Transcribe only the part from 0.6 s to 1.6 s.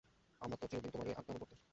তো চিরদিন তোমারই আজ্ঞানুবর্তী।